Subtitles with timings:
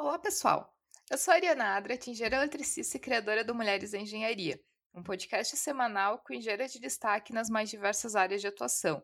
[0.00, 0.72] Olá, pessoal!
[1.10, 4.62] Eu sou a Ariana Adra, engenheira eletricista e criadora do Mulheres da Engenharia,
[4.94, 9.02] um podcast semanal com engenheiras de destaque nas mais diversas áreas de atuação.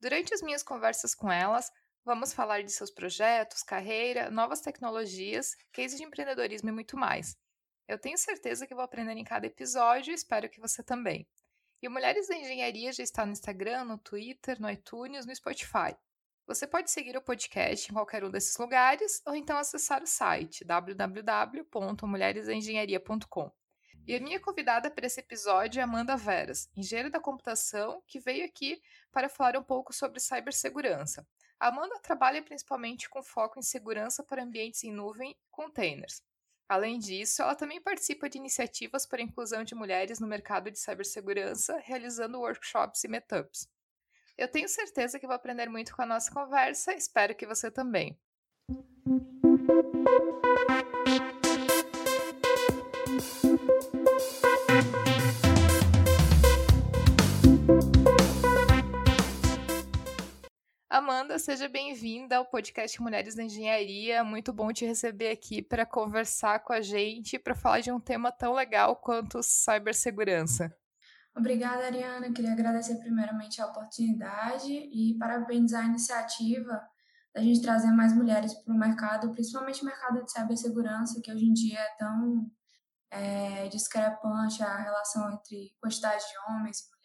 [0.00, 1.70] Durante as minhas conversas com elas,
[2.06, 7.36] vamos falar de seus projetos, carreira, novas tecnologias, cases de empreendedorismo e muito mais.
[7.86, 11.28] Eu tenho certeza que vou aprender em cada episódio e espero que você também.
[11.82, 15.94] E o Mulheres da Engenharia já está no Instagram, no Twitter, no iTunes, no Spotify.
[16.50, 20.64] Você pode seguir o podcast em qualquer um desses lugares ou então acessar o site
[20.64, 23.52] www.mulheresengenharia.com.
[24.04, 28.44] E a minha convidada para esse episódio é Amanda Veras, engenheira da computação, que veio
[28.44, 28.82] aqui
[29.12, 31.24] para falar um pouco sobre cibersegurança.
[31.60, 36.20] A Amanda trabalha principalmente com foco em segurança para ambientes em nuvem e containers.
[36.68, 40.80] Além disso, ela também participa de iniciativas para a inclusão de mulheres no mercado de
[40.80, 43.68] cibersegurança, realizando workshops e meetups.
[44.40, 48.18] Eu tenho certeza que vou aprender muito com a nossa conversa, espero que você também.
[60.88, 64.24] Amanda, seja bem-vinda ao podcast Mulheres da Engenharia.
[64.24, 68.32] Muito bom te receber aqui para conversar com a gente, para falar de um tema
[68.32, 70.74] tão legal quanto cibersegurança.
[71.36, 72.32] Obrigada, Ariana.
[72.32, 76.82] Queria agradecer primeiramente a oportunidade e parabenizar a iniciativa
[77.32, 81.44] da gente trazer mais mulheres para o mercado, principalmente o mercado de cibersegurança, que hoje
[81.44, 82.50] em dia é tão
[83.10, 87.00] é, discrepante a relação entre quantidade de homens e mulheres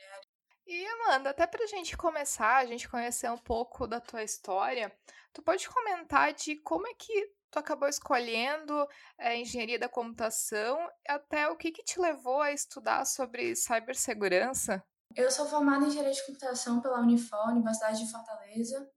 [0.67, 4.91] e Amanda, até para a gente começar, a gente conhecer um pouco da tua história,
[5.31, 8.85] tu pode comentar de como é que tu acabou escolhendo
[9.17, 14.83] eh, engenharia da computação, até o que, que te levou a estudar sobre cibersegurança?
[15.15, 18.89] Eu sou formada em engenharia de computação pela Unifor, Universidade de Fortaleza,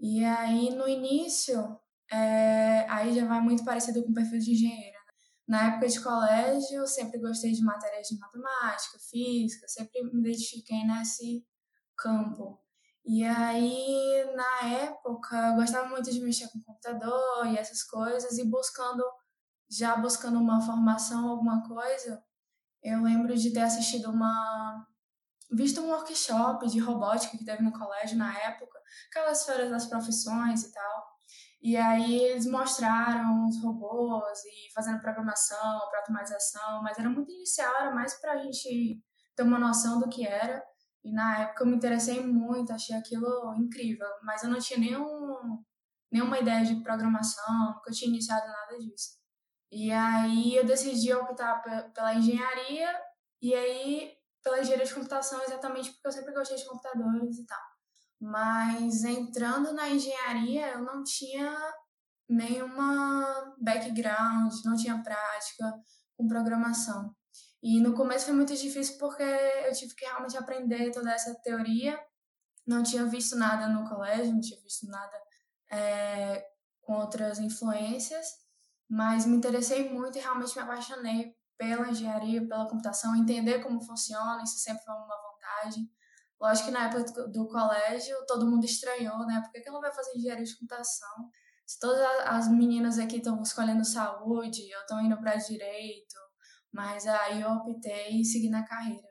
[0.00, 1.78] e aí no início,
[2.10, 4.98] é, aí já vai muito parecido com o perfil de engenheira.
[5.46, 10.84] Na época de colégio, eu sempre gostei de matérias de matemática, física, sempre me identifiquei
[10.84, 11.44] nesse
[11.96, 12.59] campo.
[13.04, 18.44] E aí, na época, eu gostava muito de mexer com computador e essas coisas, e
[18.44, 19.02] buscando,
[19.70, 22.22] já buscando uma formação, alguma coisa,
[22.82, 24.86] eu lembro de ter assistido uma.
[25.50, 28.78] visto um workshop de robótica que teve no colégio na época,
[29.10, 31.10] aquelas feiras das profissões e tal.
[31.62, 37.74] E aí eles mostraram os robôs e fazendo programação para automatização, mas era muito inicial,
[37.80, 39.02] era mais para a gente
[39.36, 40.64] ter uma noção do que era.
[41.04, 45.62] E na época eu me interessei muito, achei aquilo incrível, mas eu não tinha nenhum,
[46.12, 49.18] nenhuma ideia de programação, nunca tinha iniciado nada disso.
[49.72, 51.62] E aí eu decidi optar
[51.94, 52.92] pela engenharia
[53.40, 54.12] e aí
[54.42, 57.62] pela engenharia de computação exatamente porque eu sempre gostei de computadores e tal.
[58.20, 61.56] Mas entrando na engenharia, eu não tinha
[62.28, 65.72] nenhuma background, não tinha prática
[66.16, 67.14] com programação.
[67.62, 71.98] E no começo foi muito difícil porque eu tive que realmente aprender toda essa teoria.
[72.66, 75.20] Não tinha visto nada no colégio, não tinha visto nada
[75.70, 76.44] é,
[76.80, 78.26] com outras influências,
[78.88, 84.42] mas me interessei muito e realmente me apaixonei pela engenharia, pela computação, entender como funciona,
[84.42, 85.86] isso sempre foi uma vontade.
[86.40, 89.42] Lógico que na época do colégio todo mundo estranhou, né?
[89.42, 91.28] Por que, ela vai fazer engenharia de computação?
[91.66, 96.16] Se todas as meninas aqui estão escolhendo saúde, eu estou indo para direito,
[96.72, 99.08] mas aí eu optei em seguir na carreira.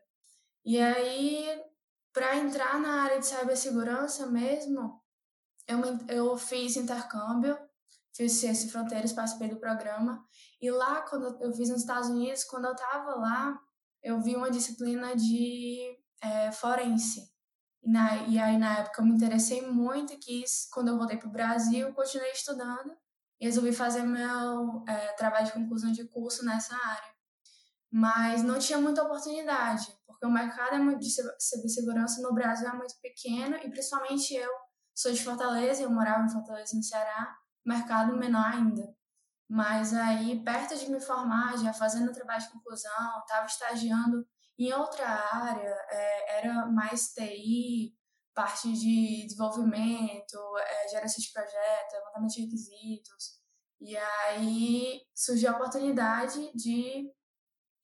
[0.65, 1.61] E aí,
[2.13, 5.01] para entrar na área de cibersegurança mesmo,
[5.67, 7.57] eu, eu fiz intercâmbio,
[8.15, 10.23] fiz Ciência e Fronteiras, participei do programa.
[10.61, 13.59] E lá, quando eu fiz nos Estados Unidos, quando eu estava lá,
[14.01, 17.29] eu vi uma disciplina de é, forense.
[17.81, 21.17] E, na, e aí, na época, eu me interessei muito e quis, quando eu voltei
[21.17, 22.95] para o Brasil, continuei estudando
[23.39, 27.18] e resolvi fazer meu é, trabalho de conclusão de curso nessa área.
[27.91, 32.93] Mas não tinha muita oportunidade, porque o mercado é de cibersegurança no Brasil é muito
[33.01, 34.51] pequeno e principalmente eu
[34.93, 37.35] sou de Fortaleza, eu morava em Fortaleza, no Ceará,
[37.65, 38.93] mercado menor ainda.
[39.49, 44.23] Mas aí, perto de me formar, já fazendo trabalho de conclusão, estava estagiando
[44.59, 47.95] em outra área, é, era mais TI,
[48.35, 53.39] parte de desenvolvimento, é, geração de projetos, levantamento de requisitos.
[53.81, 57.09] E aí surgiu a oportunidade de,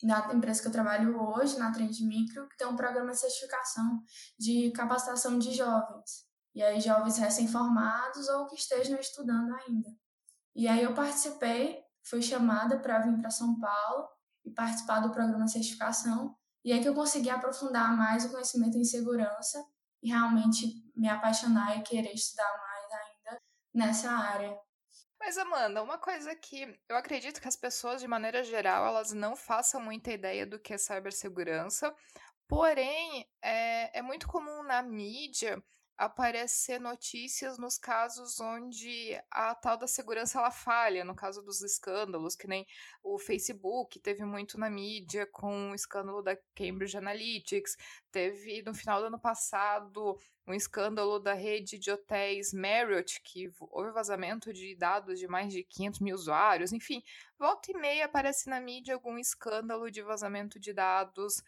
[0.04, 4.04] na empresa que eu trabalho hoje, na Trend Micro, que tem um programa de certificação
[4.38, 6.26] de capacitação de jovens.
[6.54, 9.90] E aí, jovens recém-formados ou que estejam estudando ainda.
[10.56, 14.08] E aí, eu participei, fui chamada para vir para São Paulo
[14.46, 16.36] e participar do programa de certificação.
[16.64, 19.64] E é que eu consegui aprofundar mais o conhecimento em segurança
[20.02, 23.42] e realmente me apaixonar e querer estudar mais ainda
[23.74, 24.65] nessa área.
[25.26, 29.36] Mas, Amanda, uma coisa que eu acredito que as pessoas, de maneira geral, elas não
[29.36, 31.92] façam muita ideia do que é cibersegurança,
[32.48, 35.60] porém, é, é muito comum na mídia
[35.98, 42.36] aparecer notícias nos casos onde a tal da segurança ela falha, no caso dos escândalos,
[42.36, 42.68] que nem
[43.04, 47.78] o Facebook teve muito na mídia com o escândalo da Cambridge Analytics,
[48.12, 53.92] teve no final do ano passado um escândalo da rede de hotéis Marriott, que houve
[53.92, 57.02] vazamento de dados de mais de 500 mil usuários, enfim,
[57.38, 61.42] volta e meia aparece na mídia algum escândalo de vazamento de dados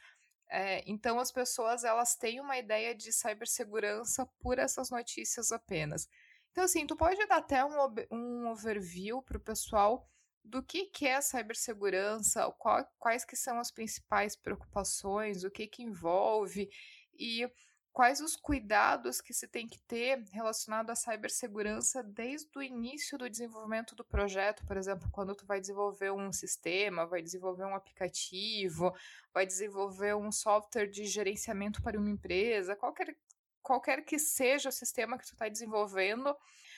[0.50, 6.08] é, então as pessoas elas têm uma ideia de cibersegurança por essas notícias apenas.
[6.52, 7.76] Então assim, tu pode dar até um,
[8.12, 10.08] um overview para o pessoal
[10.44, 15.84] do que, que é cibersegurança, qual, quais que são as principais preocupações, o que, que
[15.84, 16.70] envolve
[17.14, 17.50] e
[17.98, 23.28] quais os cuidados que se tem que ter relacionado à cibersegurança desde o início do
[23.28, 28.94] desenvolvimento do projeto, por exemplo, quando tu vai desenvolver um sistema, vai desenvolver um aplicativo,
[29.34, 33.18] vai desenvolver um software de gerenciamento para uma empresa, qualquer,
[33.64, 36.38] qualquer que seja o sistema que tu está desenvolvendo,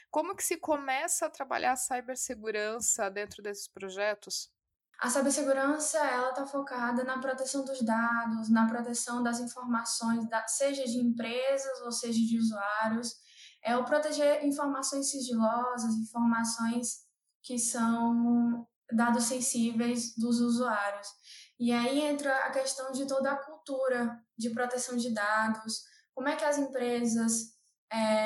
[0.10, 4.50] como que se começa a trabalhar a cibersegurança dentro desses projetos?
[5.00, 10.98] A cibersegurança ela está focada na proteção dos dados, na proteção das informações, seja de
[10.98, 13.16] empresas ou seja de usuários.
[13.64, 17.06] É o proteger informações sigilosas, informações
[17.42, 21.08] que são dados sensíveis dos usuários.
[21.58, 25.82] E aí entra a questão de toda a cultura de proteção de dados,
[26.14, 27.58] como é que as empresas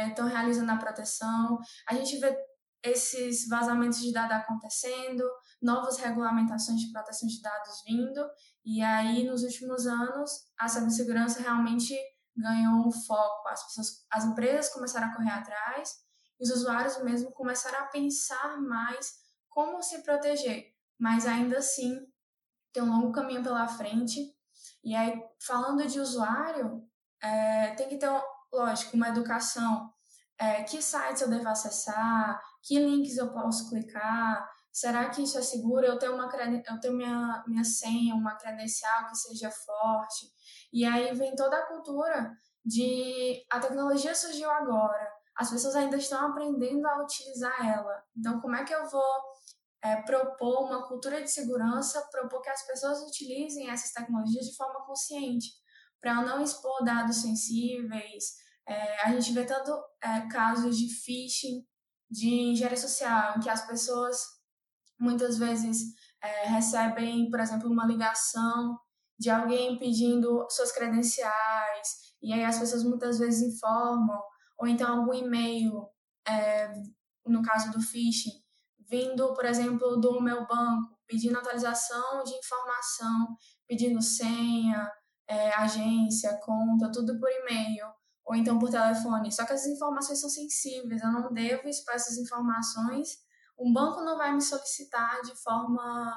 [0.09, 1.59] estão é, realizando a proteção.
[1.87, 2.35] A gente vê
[2.83, 5.23] esses vazamentos de dados acontecendo,
[5.63, 8.23] novas regulamentações de proteção de dados vindo,
[8.65, 11.97] e aí nos últimos anos a cibersegurança realmente
[12.35, 15.93] ganhou um foco, as pessoas, as empresas começaram a correr atrás,
[16.39, 19.13] e os usuários mesmo começaram a pensar mais
[19.49, 20.65] como se proteger,
[20.99, 22.05] mas ainda assim
[22.73, 24.19] tem um longo caminho pela frente.
[24.83, 26.83] E aí, falando de usuário,
[27.21, 28.09] é, tem que ter,
[28.51, 29.93] lógico, uma educação.
[30.35, 35.41] É, que sites eu devo acessar, que links eu posso clicar, será que isso é
[35.41, 35.85] seguro?
[35.85, 40.25] Eu tenho, uma, eu tenho minha, minha senha, uma credencial que seja forte.
[40.73, 42.31] E aí vem toda a cultura
[42.65, 48.03] de a tecnologia surgiu agora, as pessoas ainda estão aprendendo a utilizar ela.
[48.17, 49.03] Então, como é que eu vou
[49.83, 54.85] é, propor uma cultura de segurança, propor que as pessoas utilizem essas tecnologias de forma
[54.85, 55.49] consciente,
[55.99, 58.35] para não expor dados sensíveis?
[58.67, 59.71] É, a gente vê tanto
[60.01, 61.65] é, casos de phishing,
[62.09, 64.23] de engenharia social, em que as pessoas
[65.03, 68.79] muitas vezes é, recebem, por exemplo, uma ligação
[69.19, 71.87] de alguém pedindo suas credenciais,
[72.21, 74.21] e aí as pessoas muitas vezes informam,
[74.57, 75.87] ou então algum e-mail,
[76.27, 76.73] é,
[77.25, 78.41] no caso do phishing,
[78.89, 83.35] vindo, por exemplo, do meu banco, pedindo atualização de informação,
[83.67, 84.91] pedindo senha,
[85.27, 87.87] é, agência, conta, tudo por e-mail
[88.25, 89.31] ou então por telefone.
[89.31, 93.17] Só que as informações são sensíveis, eu não devo expor essas informações.
[93.57, 96.15] Um banco não vai me solicitar de forma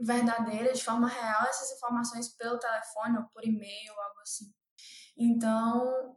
[0.00, 4.52] verdadeira, de forma real, essas informações pelo telefone ou por e-mail, algo assim.
[5.16, 6.16] Então,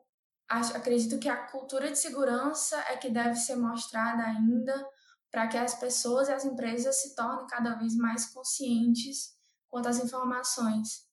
[0.50, 4.88] acho, acredito que a cultura de segurança é que deve ser mostrada ainda
[5.30, 9.34] para que as pessoas e as empresas se tornem cada vez mais conscientes
[9.68, 11.08] quanto às informações.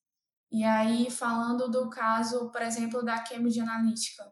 [0.53, 4.31] E aí, falando do caso, por exemplo, da Cambridge Analytica,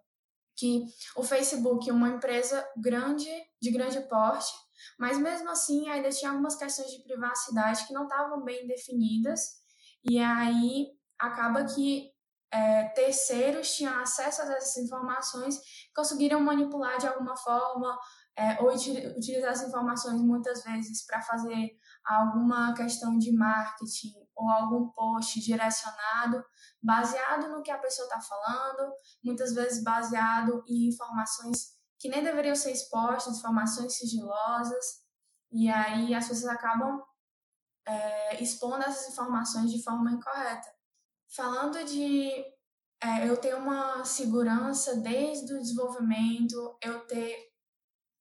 [0.57, 0.85] que
[1.17, 3.31] o Facebook uma empresa grande,
[3.63, 4.53] de grande porte,
[4.99, 9.59] mas mesmo assim ainda tinha algumas questões de privacidade que não estavam bem definidas,
[10.05, 12.11] e aí acaba que
[12.51, 15.61] é, terceiros tinham acesso a essas informações,
[15.95, 17.99] conseguiram manipular de alguma forma
[18.37, 21.71] é, ou utilizar as informações muitas vezes para fazer
[22.05, 26.43] alguma questão de marketing ou algum post direcionado
[26.81, 28.93] baseado no que a pessoa está falando,
[29.23, 35.03] muitas vezes baseado em informações que nem deveriam ser expostas, informações sigilosas,
[35.51, 37.03] e aí as pessoas acabam
[37.87, 40.69] é, expondo essas informações de forma incorreta.
[41.35, 42.31] Falando de
[43.03, 47.49] é, eu ter uma segurança desde o desenvolvimento, eu ter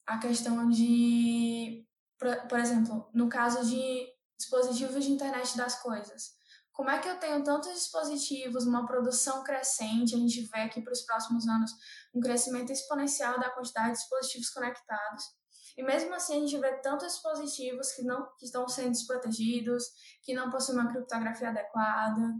[0.05, 1.85] a questão de,
[2.17, 4.07] por, por exemplo, no caso de
[4.37, 6.36] dispositivos de internet das coisas.
[6.77, 10.93] Como é que eu tenho tantos dispositivos, uma produção crescente, a gente vê aqui para
[10.93, 11.71] os próximos anos
[12.13, 15.23] um crescimento exponencial da quantidade de dispositivos conectados.
[15.75, 19.85] E mesmo assim a gente vê tantos dispositivos que não que estão sendo desprotegidos,
[20.21, 22.35] que não possuem uma criptografia adequada.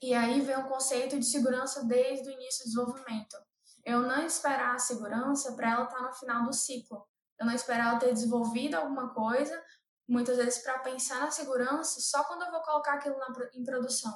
[0.00, 3.36] E aí vem o conceito de segurança desde o início do desenvolvimento.
[3.84, 7.06] Eu não esperar a segurança para ela estar tá no final do ciclo,
[7.38, 9.62] eu não esperava ter desenvolvido alguma coisa,
[10.08, 14.12] muitas vezes para pensar na segurança só quando eu vou colocar aquilo na, em produção.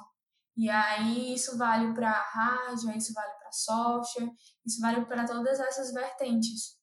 [0.56, 4.30] E aí isso vale para hardware, isso vale para software,
[4.64, 6.76] isso vale para todas essas vertentes.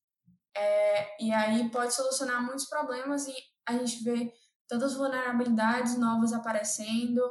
[0.56, 3.34] É, e aí pode solucionar muitos problemas e
[3.68, 4.34] a gente vê
[4.68, 7.22] tantas vulnerabilidades novas aparecendo,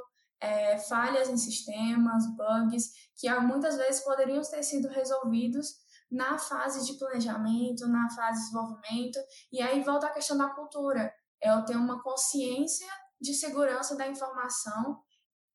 [0.40, 5.74] é, falhas em sistemas, bugs, que muitas vezes poderiam ter sido resolvidos
[6.10, 9.18] na fase de planejamento, na fase de desenvolvimento,
[9.52, 11.12] e aí volta a questão da cultura.
[11.42, 12.88] É eu ter uma consciência
[13.20, 15.02] de segurança da informação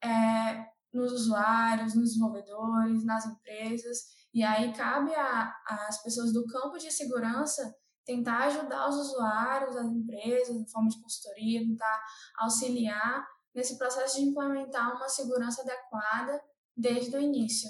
[0.03, 3.97] é, nos usuários, nos desenvolvedores, nas empresas,
[4.33, 7.73] e aí cabe às pessoas do campo de segurança
[8.05, 12.03] tentar ajudar os usuários, as empresas, em forma de consultoria, tentar
[12.37, 13.25] auxiliar
[13.55, 16.41] nesse processo de implementar uma segurança adequada
[16.75, 17.69] desde o início.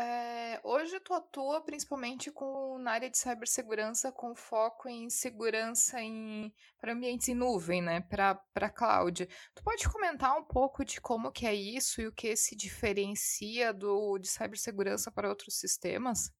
[0.00, 6.54] É, hoje tu atua principalmente com, na área de cibersegurança com foco em segurança em,
[6.80, 9.28] para ambientes em nuvem, né, para cloud.
[9.56, 13.74] Tu pode comentar um pouco de como que é isso e o que se diferencia
[13.74, 16.30] do de cibersegurança para outros sistemas?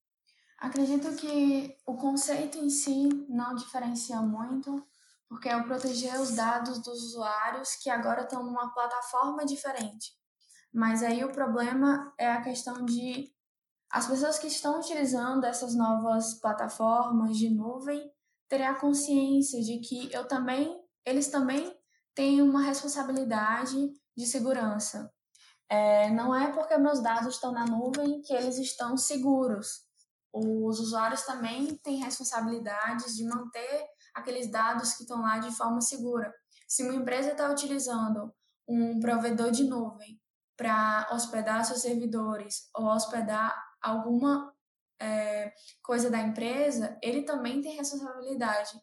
[0.56, 4.86] Acredito que o conceito em si não diferencia muito,
[5.28, 10.16] porque é o proteger os dados dos usuários que agora estão numa plataforma diferente.
[10.72, 13.36] Mas aí o problema é a questão de
[13.90, 18.10] as pessoas que estão utilizando essas novas plataformas de nuvem
[18.48, 21.74] terem a consciência de que eu também, eles também
[22.14, 23.76] têm uma responsabilidade
[24.16, 25.10] de segurança.
[25.70, 29.86] É, não é porque meus dados estão na nuvem que eles estão seguros.
[30.32, 36.32] Os usuários também têm responsabilidades de manter aqueles dados que estão lá de forma segura.
[36.66, 38.32] Se uma empresa está utilizando
[38.66, 40.20] um provedor de nuvem
[40.56, 44.54] para hospedar seus servidores ou hospedar alguma
[45.00, 48.80] é, coisa da empresa, ele também tem responsabilidade.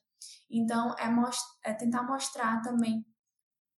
[0.49, 3.05] Então, é, most é tentar mostrar também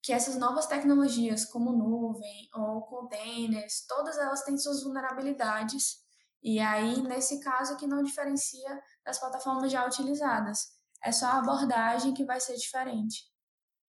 [0.02, 5.96] que essas novas tecnologias, como nuvem ou containers, todas elas têm suas vulnerabilidades.
[6.42, 10.76] E aí, nesse caso, que não diferencia das plataformas já utilizadas.
[11.02, 13.24] É só a abordagem que vai ser diferente.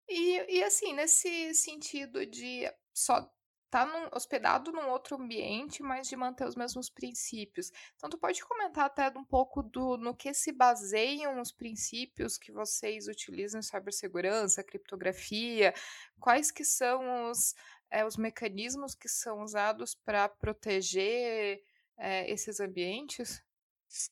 [0.10, 3.30] E, e assim, nesse sentido de só
[3.70, 7.72] tá num, hospedado num outro ambiente, mas de manter os mesmos princípios.
[7.96, 12.52] Então, tu pode comentar até um pouco do no que se baseiam os princípios que
[12.52, 15.74] vocês utilizam em cibersegurança, criptografia,
[16.20, 17.54] quais que são os,
[17.92, 21.62] é, os mecanismos que são usados para proteger
[21.98, 23.42] é, esses ambientes?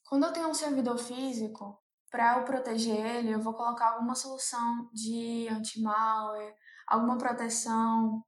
[0.04, 4.90] Quando eu tenho um servidor físico, para eu proteger ele, eu vou colocar alguma solução
[4.94, 6.56] de anti-malware,
[6.88, 8.24] alguma proteção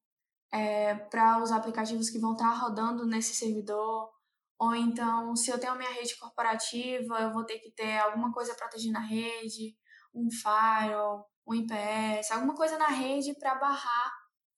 [0.52, 4.10] é, para os aplicativos que vão estar tá rodando nesse servidor.
[4.60, 8.32] Ou então, se eu tenho a minha rede corporativa, eu vou ter que ter alguma
[8.32, 9.76] coisa protegendo a rede,
[10.14, 14.12] um firewall, um IPS, alguma coisa na rede para barrar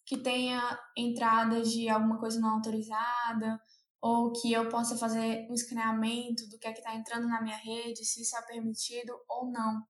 [0.05, 3.61] que tenha entrada de alguma coisa não autorizada,
[4.01, 7.57] ou que eu possa fazer um escaneamento do que é que está entrando na minha
[7.57, 9.83] rede, se isso é permitido ou não.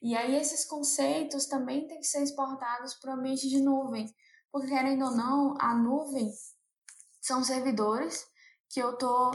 [0.00, 4.06] E aí esses conceitos também têm que ser exportados para o ambiente de nuvem,
[4.56, 6.32] porque querendo ou não, a nuvem
[7.20, 8.26] são servidores
[8.70, 9.30] que eu estou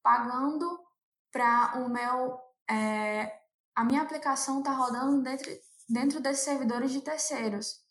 [0.00, 0.78] pagando
[1.32, 2.38] para o meu.
[2.70, 3.40] É,
[3.74, 5.50] a minha aplicação está rodando dentro,
[5.88, 7.82] dentro desses servidores de terceiros.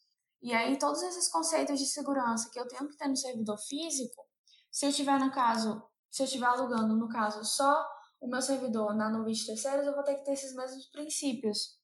[0.41, 4.25] E aí, todos esses conceitos de segurança que eu tenho que ter no servidor físico,
[4.71, 7.85] se eu tiver no caso, se eu estiver alugando, no caso, só
[8.21, 11.77] o meu servidor na nuvem de terceiros, eu vou ter que ter esses mesmos princípios.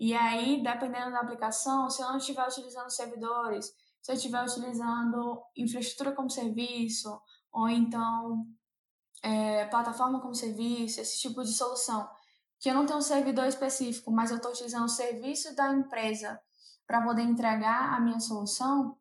[0.00, 3.72] E aí, dependendo da aplicação, se eu não estiver utilizando servidores,
[4.02, 7.20] se eu estiver utilizando infraestrutura como serviço,
[7.52, 8.46] ou então
[9.22, 12.08] é, plataforma como serviço, esse tipo de solução,
[12.58, 16.40] que eu não tenho um servidor específico, mas eu estou utilizando o serviço da empresa
[16.86, 18.98] para poder entregar a minha solução,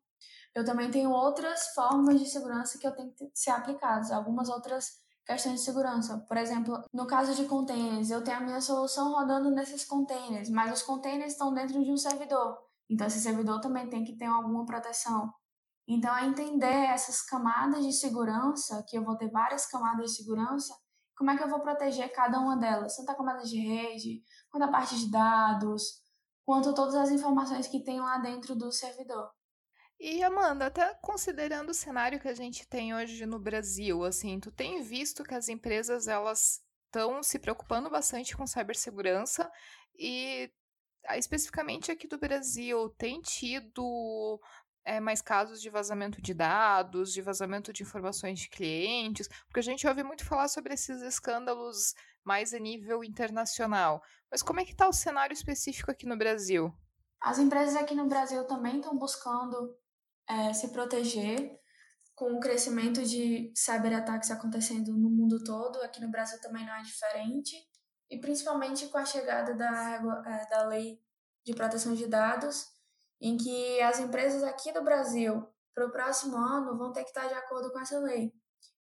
[0.53, 4.99] eu também tenho outras formas de segurança que eu tenho que ser aplicadas, algumas outras
[5.25, 6.17] questões de segurança.
[6.27, 10.71] Por exemplo, no caso de containers, eu tenho a minha solução rodando nesses containers, mas
[10.73, 12.70] os containers estão dentro de um servidor.
[12.91, 15.33] Então, esse servidor também tem que ter alguma proteção.
[15.87, 20.75] Então, é entender essas camadas de segurança, que eu vou ter várias camadas de segurança,
[21.15, 24.63] como é que eu vou proteger cada uma delas, tanto a camada de rede, quanto
[24.63, 26.01] a parte de dados,
[26.45, 29.31] quanto todas as informações que tem lá dentro do servidor.
[29.97, 34.51] E Amanda, até considerando o cenário que a gente tem hoje no Brasil, assim, tu
[34.51, 39.49] tem visto que as empresas elas estão se preocupando bastante com cibersegurança
[39.97, 40.51] e
[41.17, 44.39] especificamente aqui do Brasil, tem tido
[44.83, 49.63] é, mais casos de vazamento de dados, de vazamento de informações de clientes, porque a
[49.63, 51.93] gente ouve muito falar sobre esses escândalos
[52.23, 54.01] mais a nível internacional.
[54.29, 56.73] Mas como é que está o cenário específico aqui no Brasil?
[57.21, 59.75] As empresas aqui no Brasil também estão buscando
[60.27, 61.59] é, se proteger
[62.15, 66.81] com o crescimento de cyberataques acontecendo no mundo todo, aqui no Brasil também não é
[66.81, 67.55] diferente,
[68.11, 71.01] e principalmente com a chegada da, é, da lei
[71.45, 72.67] de proteção de dados,
[73.21, 77.27] em que as empresas aqui do Brasil, para o próximo ano, vão ter que estar
[77.27, 78.33] de acordo com essa lei.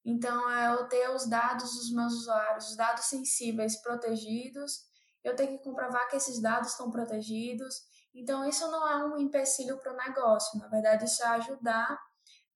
[0.05, 4.81] Então, é eu ter os dados dos meus usuários, os dados sensíveis protegidos,
[5.23, 7.75] eu tenho que comprovar que esses dados estão protegidos,
[8.13, 11.97] então, isso não é um empecilho para o negócio, na verdade, isso é ajudar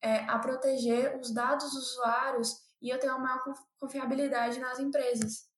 [0.02, 3.42] é, a proteger os dados dos usuários e eu tenho uma maior
[3.78, 5.53] confiabilidade nas empresas.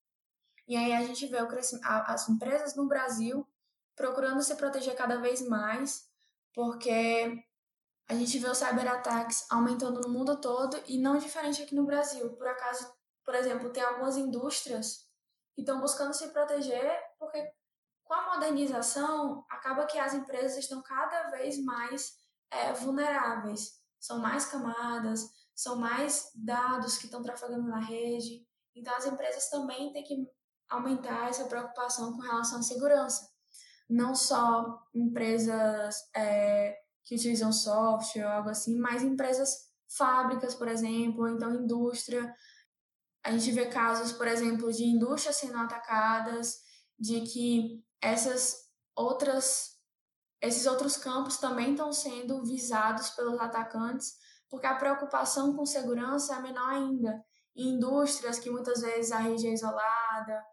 [0.66, 1.48] E aí a gente vê o
[1.82, 3.46] as empresas no Brasil
[3.94, 6.08] procurando se proteger cada vez mais,
[6.54, 7.42] porque
[8.08, 12.36] a gente vê os cyberataques aumentando no mundo todo e não diferente aqui no Brasil.
[12.36, 12.92] Por acaso,
[13.24, 15.08] por exemplo, tem algumas indústrias
[15.54, 17.52] que estão buscando se proteger porque
[18.06, 22.16] com a modernização, acaba que as empresas estão cada vez mais
[22.50, 23.80] é, vulneráveis.
[23.98, 28.46] São mais camadas, são mais dados que estão trafegando na rede.
[28.74, 30.26] Então, as empresas também têm que
[30.68, 33.28] aumentar essa preocupação com relação à segurança.
[33.88, 41.22] Não só empresas é, que utilizam software ou algo assim, mas empresas fábricas, por exemplo,
[41.22, 42.34] ou então indústria.
[43.24, 46.56] A gente vê casos, por exemplo, de indústrias sendo atacadas,
[46.98, 48.56] de que essas
[48.94, 49.76] outras
[50.40, 54.14] esses outros campos também estão sendo visados pelos atacantes,
[54.50, 57.24] porque a preocupação com segurança é menor ainda.
[57.56, 60.44] Em indústrias que muitas vezes a rede é isolada,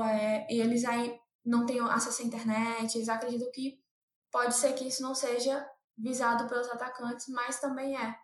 [0.00, 3.82] é, e eles aí não têm acesso à internet, eles acreditam que
[4.30, 8.16] pode ser que isso não seja visado pelos atacantes, mas também é.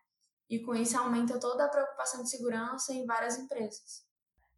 [0.48, 4.06] E com isso aumenta toda a preocupação de segurança em várias empresas.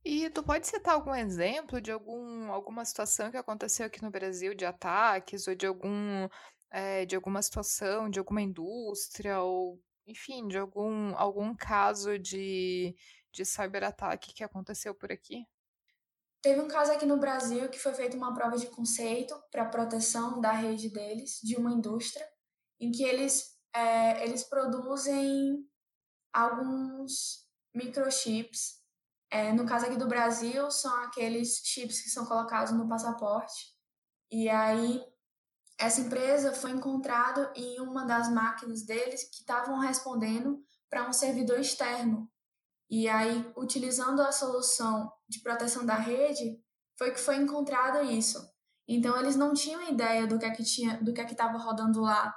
[0.05, 4.55] E tu pode citar algum exemplo de algum, alguma situação que aconteceu aqui no Brasil
[4.55, 6.29] de ataques ou de algum
[6.71, 12.95] é, de alguma situação, de alguma indústria ou enfim, de algum, algum caso de,
[13.33, 15.47] de cyberataque que aconteceu por aqui?
[16.43, 20.41] Teve um caso aqui no Brasil que foi feita uma prova de conceito para proteção
[20.41, 22.27] da rede deles, de uma indústria,
[22.81, 25.67] em que eles, é, eles produzem
[26.33, 28.81] alguns microchips
[29.31, 33.73] é, no caso aqui do Brasil, são aqueles chips que são colocados no passaporte.
[34.31, 35.01] E aí,
[35.79, 41.61] essa empresa foi encontrada em uma das máquinas deles que estavam respondendo para um servidor
[41.61, 42.29] externo.
[42.91, 46.61] E aí, utilizando a solução de proteção da rede,
[46.99, 48.51] foi que foi encontrado isso.
[48.89, 51.57] Então, eles não tinham ideia do que é que tinha, do que é que estava
[51.57, 52.35] rodando lá.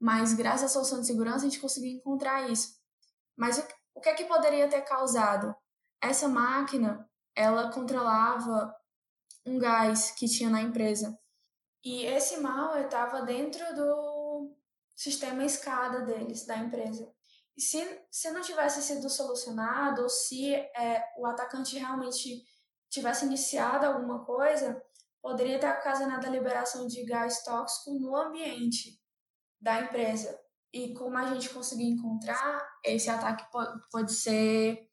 [0.00, 2.74] Mas graças à solução de segurança, a gente conseguiu encontrar isso.
[3.36, 5.54] Mas o, que é que poderia ter causado?
[6.02, 8.74] Essa máquina, ela controlava
[9.46, 11.16] um gás que tinha na empresa.
[11.84, 14.56] E esse malware estava dentro do
[14.96, 17.14] sistema escada deles, da empresa.
[17.56, 22.42] Se, se não tivesse sido solucionado, ou se é, o atacante realmente
[22.90, 24.82] tivesse iniciado alguma coisa,
[25.22, 29.00] poderia ter ocasionado a liberação de gás tóxico no ambiente
[29.60, 30.38] da empresa.
[30.72, 34.90] E como a gente conseguiu encontrar, esse ataque pode, pode ser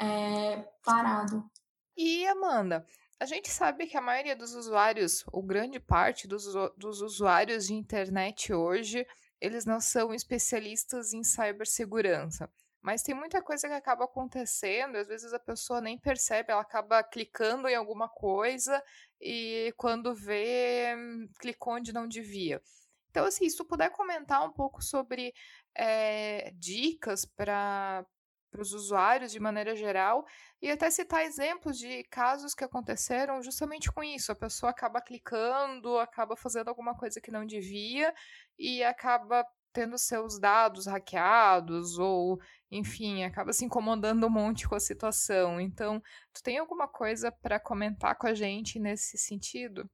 [0.00, 1.48] é, parado.
[1.96, 2.84] E Amanda,
[3.18, 6.44] a gente sabe que a maioria dos usuários, ou grande parte dos,
[6.76, 9.06] dos usuários de internet hoje,
[9.40, 12.50] eles não são especialistas em cibersegurança.
[12.82, 17.02] Mas tem muita coisa que acaba acontecendo, às vezes a pessoa nem percebe, ela acaba
[17.02, 18.82] clicando em alguma coisa
[19.20, 20.96] e quando vê,
[21.38, 22.62] clicou onde não devia.
[23.10, 25.34] Então, assim, se tu puder comentar um pouco sobre
[25.74, 28.06] é, dicas para
[28.50, 30.26] para os usuários de maneira geral
[30.60, 34.32] e até citar exemplos de casos que aconteceram justamente com isso.
[34.32, 38.12] A pessoa acaba clicando, acaba fazendo alguma coisa que não devia
[38.58, 44.80] e acaba tendo seus dados hackeados ou, enfim, acaba se incomodando um monte com a
[44.80, 45.60] situação.
[45.60, 49.88] Então, tu tem alguma coisa para comentar com a gente nesse sentido?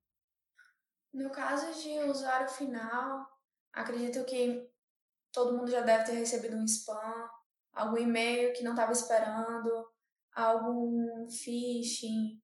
[1.12, 3.26] No caso de usuário final,
[3.72, 4.68] acredito que
[5.32, 7.28] todo mundo já deve ter recebido um spam
[7.76, 9.86] algum e-mail que não estava esperando,
[10.34, 12.40] algum phishing,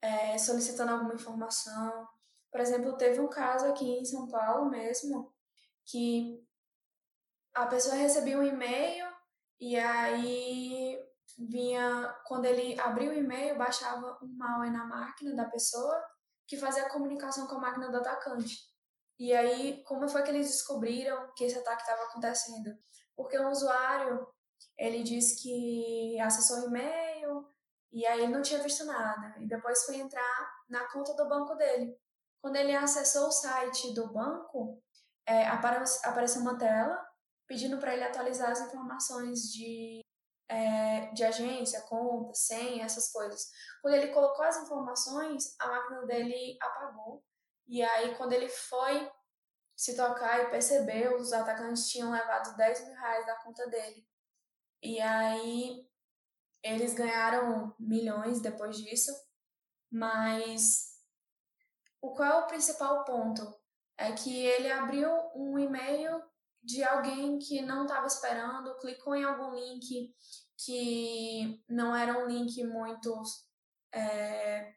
[0.00, 2.08] é, solicitando alguma informação.
[2.50, 5.32] Por exemplo, teve um caso aqui em São Paulo mesmo
[5.84, 6.42] que
[7.54, 9.06] a pessoa recebia um e-mail
[9.60, 10.98] e aí
[11.38, 16.02] vinha, quando ele abria o e-mail, baixava um malware na máquina da pessoa
[16.46, 18.56] que fazia a comunicação com a máquina do atacante.
[19.18, 22.70] E aí, como foi que eles descobriram que esse ataque estava acontecendo?
[23.14, 24.26] Porque um usuário
[24.76, 27.46] ele diz que acessou o e-mail
[27.92, 29.34] E aí ele não tinha visto nada.
[29.38, 31.98] E depois foi entrar na conta do banco dele.
[32.40, 34.82] Quando ele acessou o site do banco,
[35.26, 37.06] é, apareceu uma tela
[37.46, 40.00] pedindo para ele atualizar as informações de,
[40.48, 43.50] é, de agência, conta, senha, essas coisas.
[43.82, 47.24] Quando ele colocou as informações, a máquina dele apagou.
[47.66, 49.10] E aí, quando ele foi
[49.76, 54.06] se tocar e percebeu, os atacantes tinham levado 10 mil reais da conta dele.
[54.82, 55.86] E aí,
[56.62, 59.12] eles ganharam milhões depois disso,
[59.90, 60.90] mas
[62.00, 63.42] o qual é o principal ponto?
[63.96, 66.22] É que ele abriu um e-mail
[66.62, 70.14] de alguém que não estava esperando, clicou em algum link
[70.64, 73.22] que não era um link muito
[73.92, 74.74] é,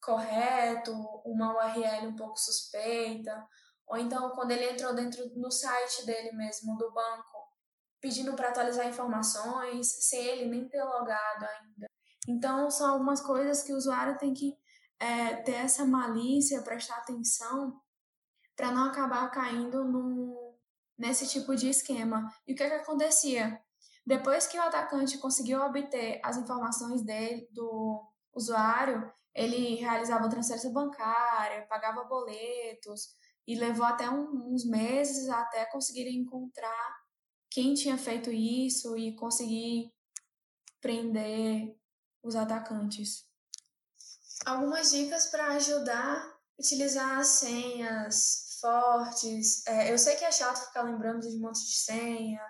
[0.00, 0.92] correto,
[1.24, 3.46] uma URL um pouco suspeita,
[3.86, 7.33] ou então quando ele entrou dentro no site dele mesmo do banco,
[8.04, 11.88] pedindo para atualizar informações, sem ele nem ter logado ainda.
[12.28, 14.54] Então são algumas coisas que o usuário tem que
[15.00, 17.80] é, ter essa malícia, prestar atenção
[18.54, 20.54] para não acabar caindo no,
[20.98, 22.30] nesse tipo de esquema.
[22.46, 23.58] E o que, que acontecia?
[24.06, 31.66] Depois que o atacante conseguiu obter as informações dele, do usuário, ele realizava transferência bancária,
[31.70, 33.14] pagava boletos
[33.46, 37.03] e levou até um, uns meses até conseguir encontrar
[37.54, 39.94] quem tinha feito isso e conseguir
[40.80, 41.72] prender
[42.20, 43.24] os atacantes.
[44.44, 49.64] Algumas dicas para ajudar utilizar as senhas fortes.
[49.66, 52.40] É, eu sei que é chato ficar lembrando de um monte de senha,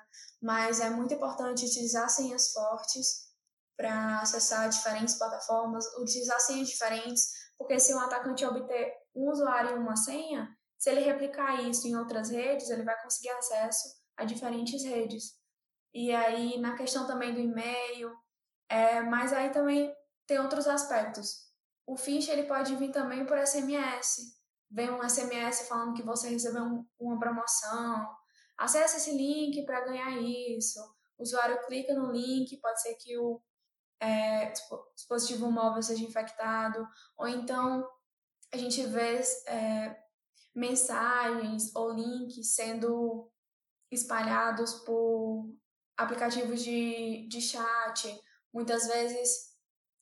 [0.40, 3.28] mas é muito importante utilizar senhas fortes
[3.76, 9.78] para acessar diferentes plataformas, utilizar senhas diferentes, porque se um atacante obter um usuário e
[9.78, 14.84] uma senha, se ele replicar isso em outras redes, ele vai conseguir acesso a diferentes
[14.84, 15.34] redes.
[15.92, 18.12] E aí, na questão também do e-mail,
[18.68, 19.94] é, mas aí também
[20.26, 21.44] tem outros aspectos.
[21.86, 24.40] O phishing ele pode vir também por SMS.
[24.70, 28.08] Vem um SMS falando que você recebeu um, uma promoção.
[28.56, 30.80] Acesse esse link para ganhar isso.
[31.18, 33.40] O usuário clica no link, pode ser que o
[34.00, 34.52] é,
[34.96, 36.86] dispositivo móvel seja infectado.
[37.16, 37.86] Ou então
[38.52, 39.96] a gente vê é,
[40.54, 43.30] mensagens ou links sendo
[43.94, 45.50] espalhados por
[45.96, 48.20] aplicativos de, de chat.
[48.52, 49.54] Muitas vezes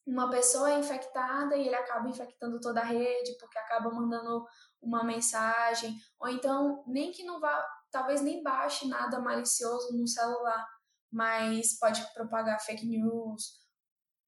[0.06, 4.44] uma pessoa é infectada e ele acaba infectando toda a rede porque acaba mandando
[4.80, 10.66] uma mensagem, ou então nem que não vá, talvez nem baixe nada malicioso no celular,
[11.10, 13.62] mas pode propagar fake news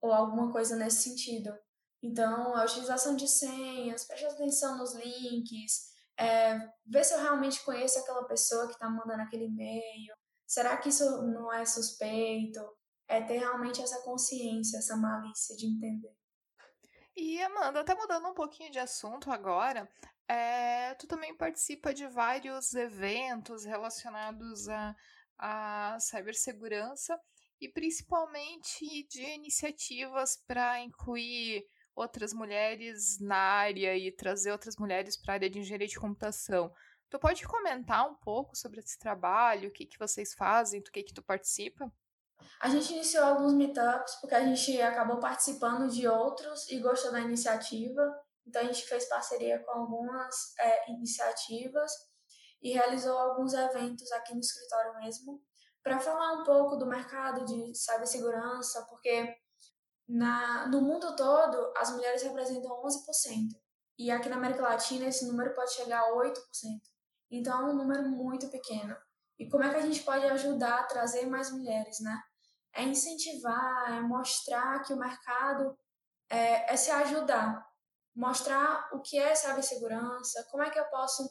[0.00, 1.52] ou alguma coisa nesse sentido.
[2.00, 7.98] Então, a utilização de senhas, preste atenção nos links, é, ver se eu realmente conheço
[7.98, 10.14] aquela pessoa que está mandando aquele e-mail,
[10.46, 12.60] será que isso não é suspeito?
[13.08, 16.14] é ter realmente essa consciência, essa malícia de entender.
[17.16, 19.88] E Amanda, até mudando um pouquinho de assunto agora,
[20.28, 24.96] é, tu também participa de vários eventos relacionados a,
[25.38, 27.18] a cibersegurança
[27.60, 35.34] e principalmente de iniciativas para incluir outras mulheres na área e trazer outras mulheres para
[35.34, 36.72] a área de engenharia de computação.
[37.08, 41.02] Tu pode comentar um pouco sobre esse trabalho, o que, que vocês fazem, do que,
[41.02, 41.92] que tu participa?
[42.60, 47.20] A gente iniciou alguns meetups porque a gente acabou participando de outros e gostou da
[47.20, 48.02] iniciativa.
[48.46, 51.92] Então a gente fez parceria com algumas é, iniciativas
[52.60, 55.42] e realizou alguns eventos aqui no escritório mesmo
[55.82, 59.36] para falar um pouco do mercado de cibersegurança, porque
[60.08, 63.48] na, no mundo todo as mulheres representam 11%.
[63.98, 66.34] E aqui na América Latina esse número pode chegar a 8%.
[67.30, 68.96] Então é um número muito pequeno.
[69.38, 72.20] E como é que a gente pode ajudar a trazer mais mulheres, né?
[72.74, 75.76] É incentivar, é mostrar que o mercado
[76.28, 77.64] é, é se ajudar,
[78.14, 81.28] mostrar o que é cibersegurança, como é que eu posso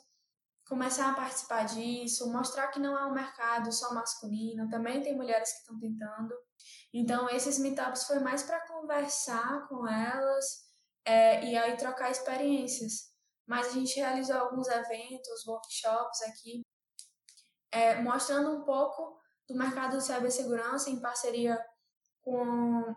[0.67, 5.51] começar a participar disso, mostrar que não é um mercado só masculino, também tem mulheres
[5.51, 6.33] que estão tentando.
[6.93, 10.45] Então, esses meetups foi mais para conversar com elas
[11.05, 13.11] é, e aí trocar experiências.
[13.45, 16.61] Mas a gente realizou alguns eventos, workshops aqui
[17.73, 21.59] é, mostrando um pouco do mercado de cibersegurança em parceria
[22.21, 22.95] com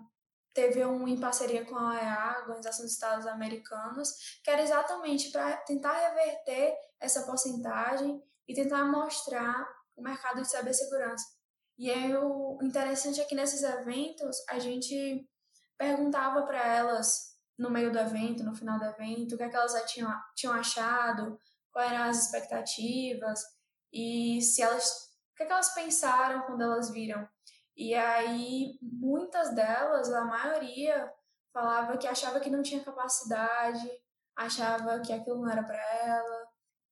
[0.53, 5.55] teve um em parceria com a OEA, Organização dos Estados Americanos, que era exatamente para
[5.59, 11.25] tentar reverter essa porcentagem e tentar mostrar o mercado de cibersegurança.
[11.79, 15.29] E aí o interessante é que nesses eventos a gente
[15.77, 19.57] perguntava para elas no meio do evento, no final do evento, o que, é que
[19.57, 21.39] elas já tinham, tinham achado,
[21.71, 23.41] quais eram as expectativas,
[23.93, 27.29] e se elas o que, é que elas pensaram quando elas viram.
[27.77, 31.13] E aí muitas delas, a maioria,
[31.53, 33.87] falava que achava que não tinha capacidade,
[34.35, 36.36] achava que aquilo não era para ela,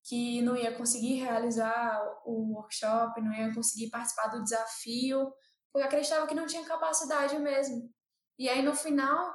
[0.05, 5.33] que não ia conseguir realizar o workshop, não ia conseguir participar do desafio,
[5.73, 7.90] porque acreditava que não tinha capacidade mesmo.
[8.38, 9.35] E aí no final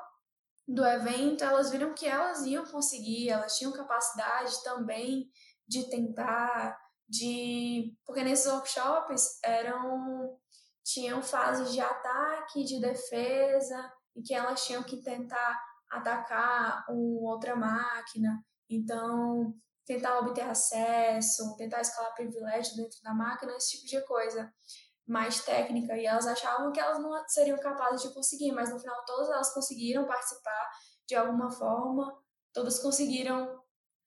[0.67, 5.27] do evento, elas viram que elas iam conseguir, elas tinham capacidade também
[5.67, 6.77] de tentar,
[7.07, 10.37] de porque nesses workshops eram
[10.83, 17.55] tinham fases de ataque, de defesa, e que elas tinham que tentar atacar uma outra
[17.55, 18.43] máquina.
[18.69, 19.53] Então,
[19.89, 24.53] tentar obter acesso, tentar escalar privilégio dentro da máquina, esse tipo de coisa
[25.07, 25.97] mais técnica.
[25.97, 29.51] E elas achavam que elas não seriam capazes de conseguir, mas no final todas elas
[29.51, 30.69] conseguiram participar
[31.07, 32.15] de alguma forma,
[32.53, 33.59] todas conseguiram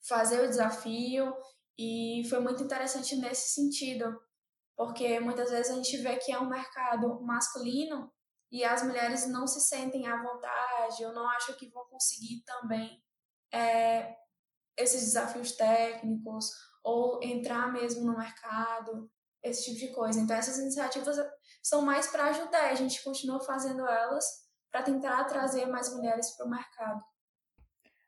[0.07, 1.35] fazer o desafio
[1.77, 4.17] e foi muito interessante nesse sentido,
[4.77, 8.09] porque muitas vezes a gente vê que é um mercado masculino
[8.53, 13.03] e as mulheres não se sentem à vontade ou não acham que vão conseguir também
[13.53, 14.15] é,
[14.77, 16.51] esses desafios técnicos
[16.83, 19.11] ou entrar mesmo no mercado,
[19.43, 20.21] esse tipo de coisa.
[20.21, 21.17] Então, essas iniciativas
[21.63, 24.25] são mais para ajudar, a gente continua fazendo elas
[24.71, 27.03] para tentar trazer mais mulheres para o mercado.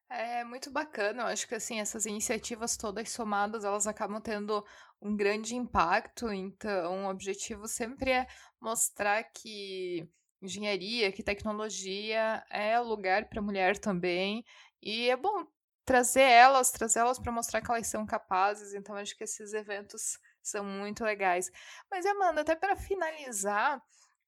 [0.09, 4.65] É muito bacana, eu acho que assim, essas iniciativas todas somadas, elas acabam tendo
[5.01, 8.27] um grande impacto, então o objetivo sempre é
[8.61, 10.09] mostrar que
[10.41, 14.45] engenharia, que tecnologia é lugar para mulher também.
[14.81, 15.47] E é bom
[15.85, 18.75] trazer elas, trazer elas para mostrar que elas são capazes.
[18.75, 21.51] Então acho que esses eventos são muito legais.
[21.91, 23.83] Mas Amanda, até para finalizar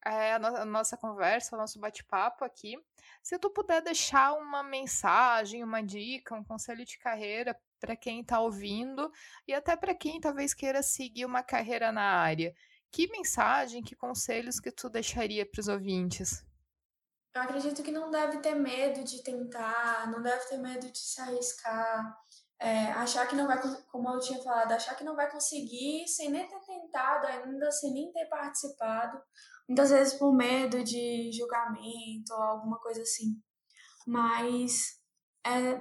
[0.04, 2.76] é, a, no a nossa conversa, o nosso bate-papo aqui,
[3.22, 8.40] se tu puder deixar uma mensagem, uma dica, um conselho de carreira para quem está
[8.40, 9.10] ouvindo
[9.46, 12.54] e até para quem talvez queira seguir uma carreira na área.
[12.90, 16.46] Que mensagem, que conselhos que tu deixaria para os ouvintes?
[17.36, 21.20] Eu acredito que não deve ter medo de tentar, não deve ter medo de se
[21.20, 22.18] arriscar,
[22.58, 23.60] é, achar que não vai,
[23.92, 27.92] como eu tinha falado, achar que não vai conseguir sem nem ter tentado ainda, sem
[27.92, 29.20] nem ter participado,
[29.68, 33.38] muitas vezes por medo de julgamento ou alguma coisa assim.
[34.06, 34.98] Mas
[35.46, 35.80] é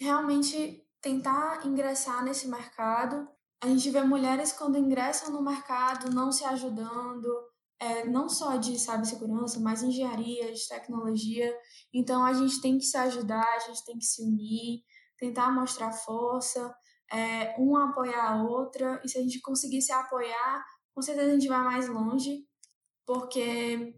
[0.00, 3.28] realmente tentar ingressar nesse mercado
[3.62, 7.28] a gente vê mulheres quando ingressam no mercado não se ajudando,
[7.82, 11.52] é, não só de cibersegurança, mas engenharia, de tecnologia.
[11.92, 14.82] Então a gente tem que se ajudar, a gente tem que se unir,
[15.18, 16.72] tentar mostrar força,
[17.12, 19.00] é, uma apoiar a outra.
[19.04, 20.64] E se a gente conseguir se apoiar,
[20.94, 22.46] com certeza a gente vai mais longe,
[23.04, 23.94] porque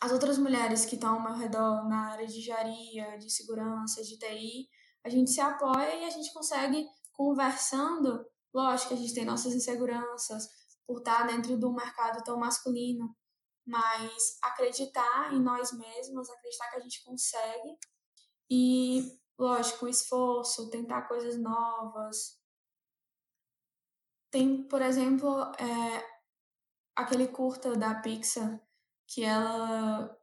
[0.00, 4.16] as outras mulheres que estão ao meu redor na área de engenharia, de segurança, de
[4.18, 4.68] TI,
[5.04, 9.54] a gente se apoia e a gente consegue conversando Lógico que a gente tem nossas
[9.54, 10.48] inseguranças
[10.88, 13.14] por estar dentro de um mercado tão masculino,
[13.66, 17.78] mas acreditar em nós mesmos, acreditar que a gente consegue
[18.50, 22.40] e, lógico, o esforço, tentar coisas novas.
[24.30, 26.06] Tem, por exemplo, é,
[26.96, 28.58] aquele curta da Pixar
[29.06, 30.16] que ela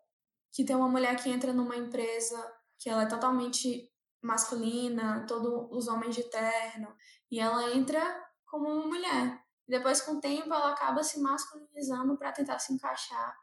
[0.51, 2.37] que tem uma mulher que entra numa empresa
[2.79, 3.91] que ela é totalmente
[4.23, 6.95] masculina, todos os homens de terno,
[7.29, 8.01] e ela entra
[8.45, 9.44] como uma mulher.
[9.67, 13.35] Depois, com o tempo, ela acaba se masculinizando para tentar se encaixar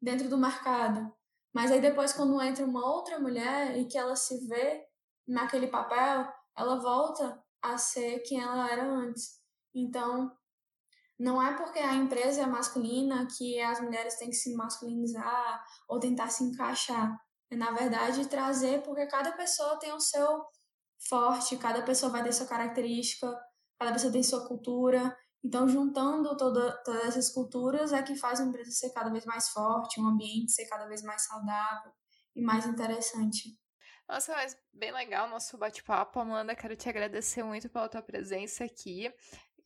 [0.00, 1.12] dentro do mercado.
[1.52, 4.84] Mas aí depois, quando entra uma outra mulher e que ela se vê
[5.26, 9.40] naquele papel, ela volta a ser quem ela era antes.
[9.74, 10.30] Então,
[11.18, 16.00] não é porque a empresa é masculina que as mulheres têm que se masculinizar ou
[16.00, 17.16] tentar se encaixar.
[17.50, 20.44] É, na verdade, trazer, porque cada pessoa tem o seu
[21.08, 23.32] forte, cada pessoa vai ter sua característica,
[23.78, 25.16] cada pessoa tem sua cultura.
[25.44, 29.50] Então, juntando toda, todas essas culturas é que faz a empresa ser cada vez mais
[29.50, 31.92] forte, um ambiente ser cada vez mais saudável
[32.34, 33.50] e mais interessante.
[34.08, 36.56] Nossa, mas bem legal o nosso bate-papo, Amanda.
[36.56, 39.12] Quero te agradecer muito pela tua presença aqui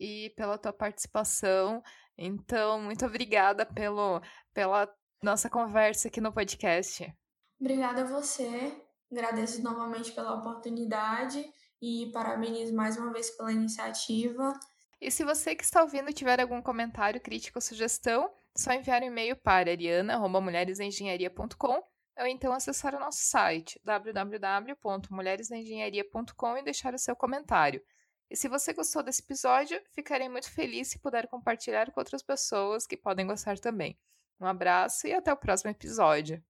[0.01, 1.81] e pela tua participação.
[2.17, 4.21] Então, muito obrigada pelo,
[4.53, 7.13] pela nossa conversa aqui no podcast.
[7.61, 8.85] Obrigada a você.
[9.11, 11.45] Agradeço novamente pela oportunidade
[11.81, 14.53] e parabenizo mais uma vez pela iniciativa.
[15.01, 19.01] E se você que está ouvindo tiver algum comentário, crítica ou sugestão, é só enviar
[19.03, 21.83] um e-mail para ariana.mulheresengenharia.com
[22.19, 27.81] ou então acessar o nosso site www.mulheresengenharia.com e deixar o seu comentário.
[28.29, 32.87] E se você gostou desse episódio, ficarei muito feliz se puder compartilhar com outras pessoas
[32.87, 33.97] que podem gostar também.
[34.41, 36.43] Um abraço e até o próximo episódio.